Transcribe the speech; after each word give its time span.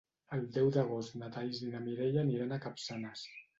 El 0.37 0.45
deu 0.55 0.71
d'agost 0.77 1.19
na 1.21 1.29
Thaís 1.37 1.61
i 1.67 1.71
na 1.75 1.83
Mireia 1.85 2.25
aniran 2.25 2.59
a 2.59 2.63
Capçanes. 2.67 3.25